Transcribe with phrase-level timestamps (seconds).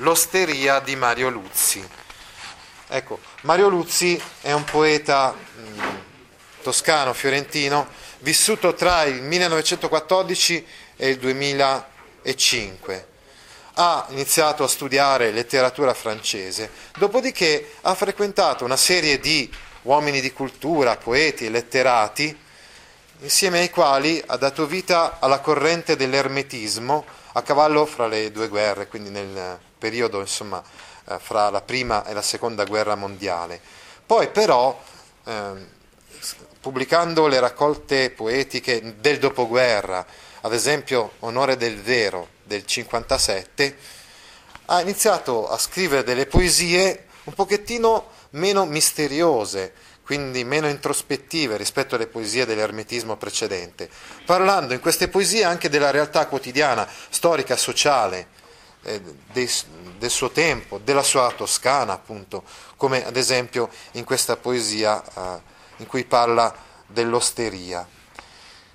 [0.00, 1.84] L'osteria di Mario Luzzi.
[2.86, 5.80] Ecco, Mario Luzzi è un poeta mh,
[6.62, 7.88] toscano, fiorentino,
[8.20, 13.06] vissuto tra il 1914 e il 2005.
[13.74, 19.52] Ha iniziato a studiare letteratura francese, dopodiché ha frequentato una serie di
[19.82, 22.38] uomini di cultura, poeti e letterati,
[23.20, 28.86] insieme ai quali ha dato vita alla corrente dell'ermetismo a cavallo fra le due guerre,
[28.86, 30.62] quindi nel periodo insomma,
[31.08, 33.60] eh, fra la prima e la seconda guerra mondiale.
[34.06, 34.80] Poi però,
[35.24, 35.52] eh,
[36.60, 40.06] pubblicando le raccolte poetiche del dopoguerra,
[40.42, 43.76] ad esempio Onore del Vero del 57,
[44.66, 49.72] ha iniziato a scrivere delle poesie un pochettino meno misteriose,
[50.08, 53.90] quindi meno introspettive rispetto alle poesie dell'ermetismo precedente,
[54.24, 58.28] parlando in queste poesie anche della realtà quotidiana, storica, sociale,
[58.84, 59.50] eh, dei,
[59.98, 62.44] del suo tempo, della sua Toscana, appunto,
[62.76, 65.40] come ad esempio in questa poesia eh,
[65.76, 67.86] in cui parla dell'osteria.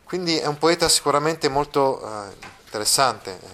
[0.04, 3.48] Quindi è un poeta sicuramente molto eh, interessante, eh,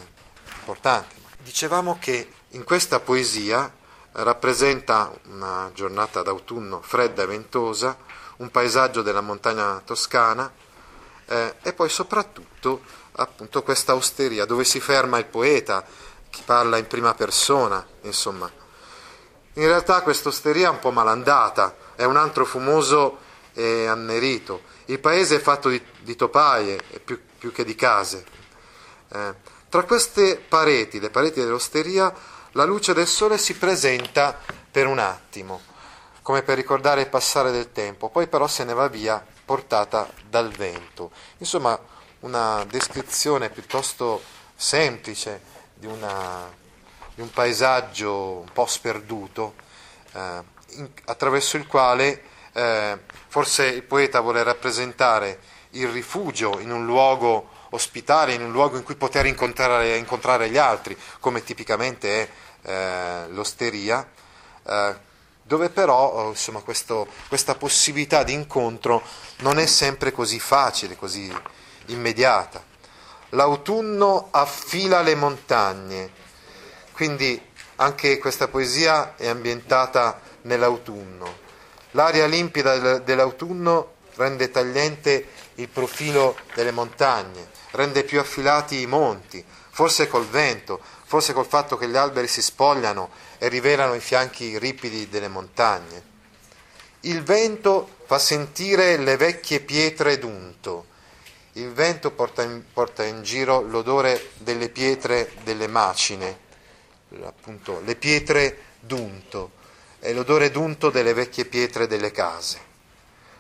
[0.57, 1.15] importante.
[1.41, 3.71] Dicevamo che in questa poesia
[4.13, 7.97] rappresenta una giornata d'autunno fredda e ventosa,
[8.37, 10.51] un paesaggio della montagna toscana
[11.25, 12.81] eh, e poi soprattutto
[13.13, 15.85] appunto questa osteria dove si ferma il poeta,
[16.29, 18.49] chi parla in prima persona, insomma.
[19.53, 23.19] In realtà questa osteria è un po' malandata, è un antro fumoso
[23.53, 24.61] e annerito.
[24.85, 28.23] Il paese è fatto di, di topaie più, più, che di case.
[29.11, 29.33] Eh,
[29.67, 32.13] tra queste pareti, le pareti dell'osteria,
[32.53, 34.37] la luce del sole si presenta
[34.71, 35.61] per un attimo,
[36.21, 40.49] come per ricordare il passare del tempo, poi però se ne va via portata dal
[40.49, 41.11] vento.
[41.37, 41.79] Insomma,
[42.21, 44.21] una descrizione piuttosto
[44.55, 45.41] semplice
[45.73, 46.51] di, una,
[47.13, 49.55] di un paesaggio un po' sperduto,
[50.13, 52.23] eh, in, attraverso il quale
[52.53, 55.39] eh, forse il poeta vuole rappresentare
[55.71, 60.57] il rifugio in un luogo ospitale, in un luogo in cui poter incontrare, incontrare gli
[60.57, 62.29] altri, come tipicamente è
[62.61, 64.07] eh, l'osteria,
[64.65, 64.95] eh,
[65.43, 69.01] dove però oh, insomma, questo, questa possibilità di incontro
[69.37, 71.33] non è sempre così facile, così
[71.87, 72.63] immediata.
[73.29, 76.11] L'autunno affila le montagne,
[76.93, 77.39] quindi
[77.77, 81.47] anche questa poesia è ambientata nell'autunno.
[81.91, 90.07] L'aria limpida dell'autunno rende tagliente il profilo delle montagne, rende più affilati i monti, forse
[90.07, 95.09] col vento, forse col fatto che gli alberi si spogliano e rivelano i fianchi ripidi
[95.09, 96.03] delle montagne.
[97.01, 100.85] Il vento fa sentire le vecchie pietre d'unto,
[101.53, 106.37] il vento porta in, porta in giro l'odore delle pietre delle macine,
[107.23, 109.51] appunto le pietre d'unto,
[109.99, 112.67] è l'odore d'unto delle vecchie pietre delle case.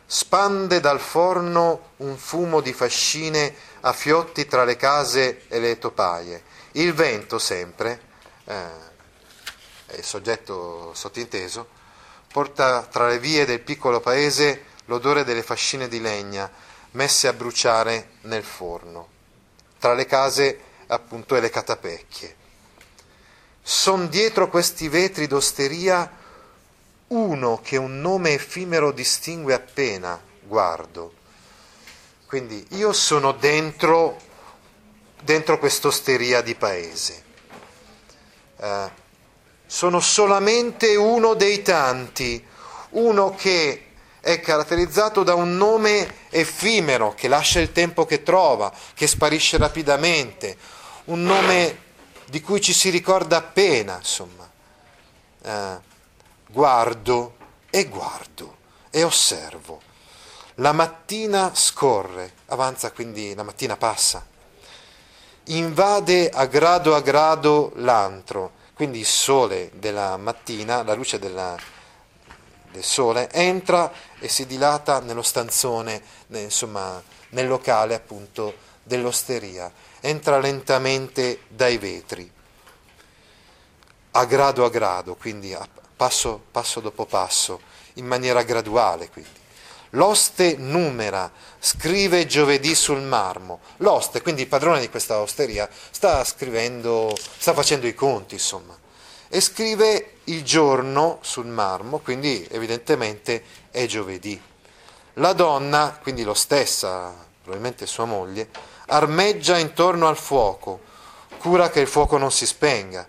[0.05, 6.43] Spande dal forno un fumo di fascine a fiotti tra le case e le topaie.
[6.73, 8.01] Il vento sempre,
[8.45, 8.53] eh,
[9.85, 11.67] è il soggetto sottinteso,
[12.31, 16.49] porta tra le vie del piccolo paese l'odore delle fascine di legna,
[16.91, 19.07] messe a bruciare nel forno,
[19.79, 22.35] tra le case appunto e le catapecchie.
[23.61, 26.17] Son dietro questi vetri d'osteria
[27.09, 31.13] uno che un nome effimero distingue appena, guardo.
[32.29, 34.15] Quindi io sono dentro,
[35.23, 37.23] dentro quest'osteria di paese.
[38.55, 38.91] Eh,
[39.65, 42.45] sono solamente uno dei tanti,
[42.91, 49.07] uno che è caratterizzato da un nome effimero che lascia il tempo che trova, che
[49.07, 50.55] sparisce rapidamente,
[51.05, 51.77] un nome
[52.25, 54.47] di cui ci si ricorda appena, insomma.
[55.41, 55.77] Eh,
[56.47, 57.37] guardo
[57.71, 58.57] e guardo
[58.91, 59.88] e osservo.
[60.59, 64.25] La mattina scorre, avanza quindi la mattina passa,
[65.45, 71.55] invade a grado a grado l'antro, quindi il sole della mattina, la luce della,
[72.71, 73.89] del sole, entra
[74.19, 78.53] e si dilata nello stanzone, insomma nel locale appunto
[78.83, 79.71] dell'osteria,
[80.01, 82.29] entra lentamente dai vetri,
[84.11, 85.65] a grado a grado, quindi a
[85.95, 87.61] passo, passo dopo passo,
[87.93, 89.47] in maniera graduale quindi.
[89.93, 93.59] L'oste numera, scrive giovedì sul marmo.
[93.77, 98.77] L'oste, quindi il padrone di questa osteria, sta scrivendo, sta facendo i conti, insomma,
[99.27, 104.39] e scrive il giorno sul marmo, quindi evidentemente è giovedì.
[105.13, 108.49] La donna, quindi lo stessa, probabilmente sua moglie,
[108.87, 110.81] armeggia intorno al fuoco,
[111.39, 113.07] cura che il fuoco non si spenga,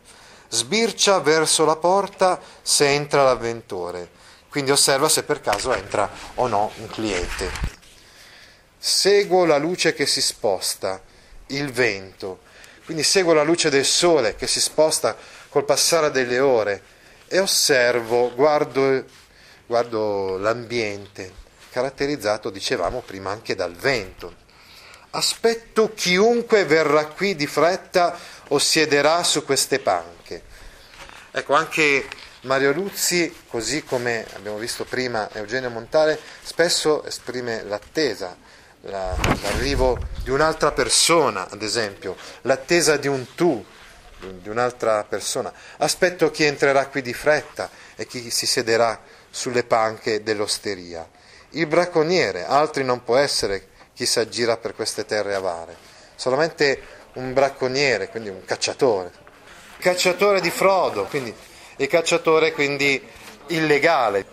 [0.49, 4.19] sbircia verso la porta se entra l'avventore
[4.51, 7.51] quindi osserva se per caso entra o no un cliente.
[8.77, 11.01] Seguo la luce che si sposta,
[11.49, 12.41] il vento,
[12.85, 15.17] quindi seguo la luce del sole che si sposta
[15.49, 16.83] col passare delle ore
[17.29, 19.05] e osservo, guardo,
[19.67, 21.33] guardo l'ambiente,
[21.71, 24.35] caratterizzato, dicevamo prima, anche dal vento.
[25.11, 28.19] Aspetto chiunque verrà qui di fretta
[28.49, 30.43] o siederà su queste panche.
[31.31, 32.09] Ecco, anche
[32.43, 38.35] Mario Luzzi, così come abbiamo visto prima Eugenio Montale, spesso esprime l'attesa,
[38.83, 43.63] la, l'arrivo di un'altra persona, ad esempio, l'attesa di un tu,
[44.19, 45.53] di un'altra persona.
[45.77, 48.99] Aspetto chi entrerà qui di fretta e chi si siederà
[49.29, 51.07] sulle panche dell'osteria.
[51.51, 55.77] Il bracconiere, altri non può essere chi si aggira per queste terre avare,
[56.15, 56.81] solamente
[57.15, 59.29] un bracconiere, quindi un cacciatore.
[59.79, 61.35] Cacciatore di Frodo, quindi
[61.81, 63.03] il cacciatore quindi
[63.47, 64.27] illegale,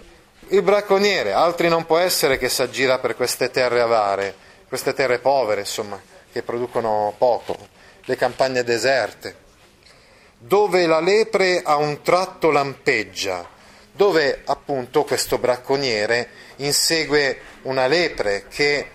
[0.49, 4.35] il bracconiere, altri non può essere che si aggira per queste terre avare,
[4.67, 5.99] queste terre povere, insomma,
[6.29, 7.55] che producono poco,
[8.03, 9.35] le campagne deserte,
[10.37, 13.47] dove la lepre a un tratto lampeggia,
[13.93, 18.91] dove appunto questo bracconiere insegue una lepre che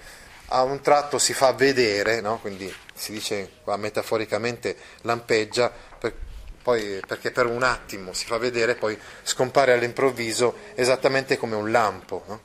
[0.48, 2.38] a un tratto si fa vedere, no?
[2.38, 5.72] quindi si dice qua metaforicamente lampeggia,
[6.62, 12.24] poi, perché per un attimo si fa vedere, poi scompare all'improvviso esattamente come un lampo.
[12.28, 12.40] No?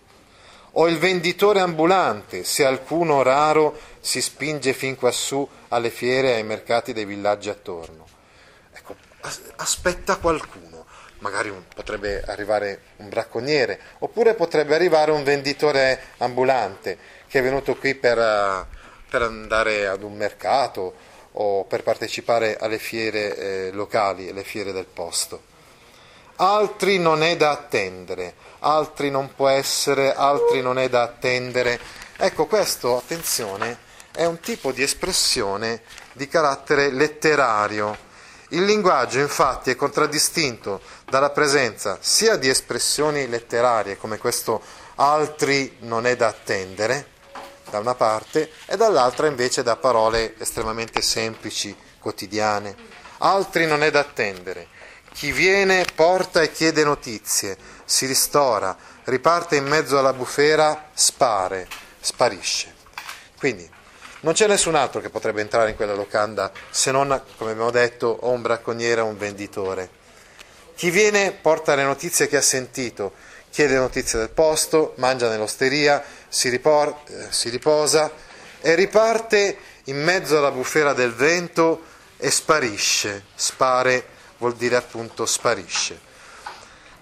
[0.79, 6.43] O il venditore ambulante, se alcuno raro si spinge fin quassù alle fiere e ai
[6.43, 8.05] mercati dei villaggi attorno.
[8.73, 8.95] Ecco,
[9.55, 10.85] aspetta qualcuno,
[11.19, 16.97] magari un, potrebbe arrivare un bracconiere, oppure potrebbe arrivare un venditore ambulante
[17.27, 18.67] che è venuto qui per,
[19.09, 20.93] per andare ad un mercato
[21.39, 25.55] o per partecipare alle fiere eh, locali, alle fiere del posto.
[26.37, 31.79] Altri non è da attendere, altri non può essere, altri non è da attendere.
[32.17, 35.81] Ecco, questo, attenzione, è un tipo di espressione
[36.13, 38.05] di carattere letterario.
[38.49, 44.61] Il linguaggio infatti è contraddistinto dalla presenza sia di espressioni letterarie come questo
[44.95, 47.07] altri non è da attendere,
[47.69, 52.75] da una parte e dall'altra invece da parole estremamente semplici, quotidiane.
[53.19, 54.67] Altri non è da attendere.
[55.13, 61.67] Chi viene porta e chiede notizie, si ristora, riparte in mezzo alla bufera, spare,
[61.99, 62.75] sparisce.
[63.37, 63.67] Quindi
[64.19, 68.17] non c'è nessun altro che potrebbe entrare in quella locanda se non, come abbiamo detto,
[68.21, 69.89] o un bracconiere o un venditore.
[70.75, 73.13] Chi viene porta le notizie che ha sentito,
[73.49, 78.11] chiede notizie del posto, mangia nell'osteria, si, ripor- eh, si riposa
[78.59, 81.83] e riparte in mezzo alla bufera del vento
[82.17, 83.25] e sparisce.
[83.35, 84.05] Spare
[84.37, 86.05] vuol dire appunto sparisce.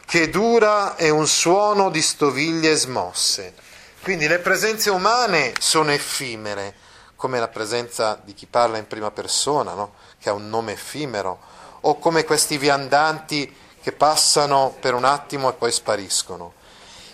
[0.06, 3.54] Che dura è un suono di stoviglie smosse.
[4.02, 6.76] Quindi le presenze umane sono effimere,
[7.16, 9.96] come la presenza di chi parla in prima persona, no?
[10.20, 11.40] che ha un nome effimero,
[11.82, 13.52] o come questi viandanti
[13.82, 16.54] che passano per un attimo e poi spariscono.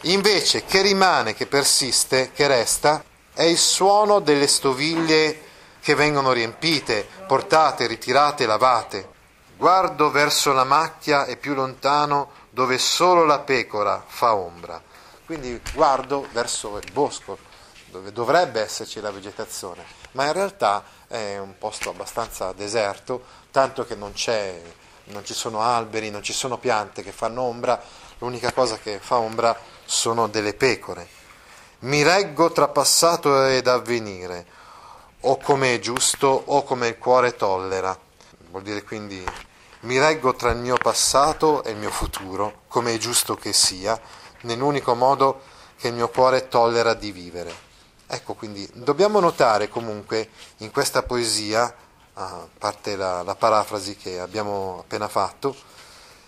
[0.05, 3.03] Invece che rimane, che persiste, che resta,
[3.33, 9.09] è il suono delle stoviglie che vengono riempite, portate, ritirate, lavate.
[9.57, 14.81] Guardo verso la macchia e più lontano dove solo la pecora fa ombra.
[15.25, 17.37] Quindi guardo verso il bosco,
[17.85, 23.95] dove dovrebbe esserci la vegetazione, ma in realtà è un posto abbastanza deserto, tanto che
[23.95, 24.13] non,
[25.11, 27.81] non ci sono alberi, non ci sono piante che fanno ombra,
[28.17, 31.07] l'unica cosa che fa ombra sono delle pecore.
[31.79, 34.45] Mi reggo tra passato ed avvenire,
[35.21, 37.97] o come è giusto o come il cuore tollera.
[38.49, 39.23] vuol dire quindi
[39.81, 43.99] mi reggo tra il mio passato e il mio futuro, come è giusto che sia,
[44.41, 45.41] nell'unico modo
[45.77, 47.69] che il mio cuore tollera di vivere.
[48.05, 51.73] Ecco, quindi dobbiamo notare comunque in questa poesia,
[52.13, 55.55] a parte la, la parafrasi che abbiamo appena fatto,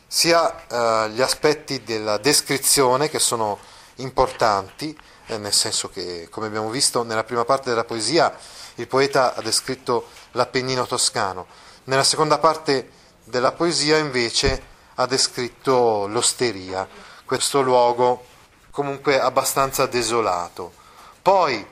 [0.08, 3.58] sia eh, gli aspetti della descrizione che sono
[3.96, 4.98] importanti,
[5.28, 8.36] eh, nel senso che, come abbiamo visto nella prima parte della poesia,
[8.76, 11.48] il poeta ha descritto l'Appennino toscano,
[11.86, 12.90] nella seconda parte
[13.24, 16.88] della poesia invece ha descritto l'osteria,
[17.26, 18.26] questo luogo
[18.72, 20.74] comunque abbastanza desolato.
[21.22, 21.66] Poi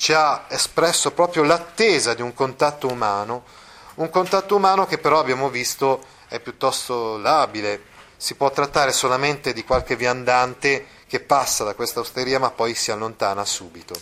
[0.00, 3.44] ci ha espresso proprio l'attesa di un contatto umano,
[3.96, 7.82] un contatto umano che però abbiamo visto è piuttosto labile,
[8.16, 12.90] si può trattare solamente di qualche viandante che passa da questa osteria ma poi si
[12.90, 13.94] allontana subito.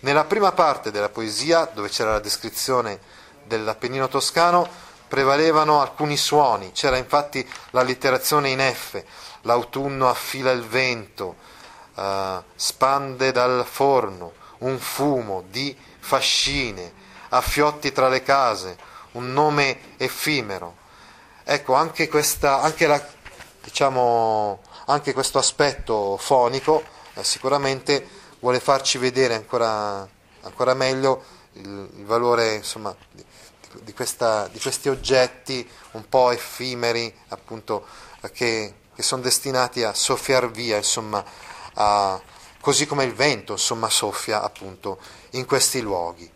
[0.00, 3.00] Nella prima parte della poesia, dove c'era la descrizione
[3.44, 4.68] dell'Appennino toscano,
[5.08, 9.02] prevalevano alcuni suoni, c'era infatti l'allitterazione in F,
[9.42, 11.36] l'autunno affila il vento,
[11.94, 16.92] uh, spande dal forno, un fumo di fascine,
[17.30, 18.76] affiotti tra le case,
[19.12, 20.76] un nome effimero.
[21.44, 23.04] Ecco, anche, questa, anche, la,
[23.62, 26.82] diciamo, anche questo aspetto fonico
[27.14, 28.06] eh, sicuramente
[28.40, 30.06] vuole farci vedere ancora,
[30.42, 31.24] ancora meglio
[31.54, 32.94] il, il valore insomma,
[33.80, 37.86] di, questa, di, questi oggetti un po' effimeri, appunto,
[38.32, 41.24] che, che sono destinati a soffiar via, insomma,
[41.74, 42.20] a,
[42.68, 44.98] così come il vento, insomma, soffia appunto
[45.30, 46.30] in questi luoghi.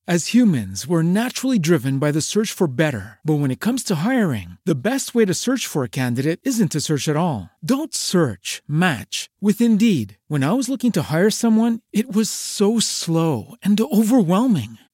[0.08, 3.20] As humans, we're naturally driven by the search for better.
[3.22, 6.72] But when it comes to hiring, the best way to search for a candidate isn't
[6.72, 7.50] to search at all.
[7.64, 10.18] Don't search, match with Indeed.
[10.26, 14.78] When I was looking to hire someone, it was so slow and overwhelming.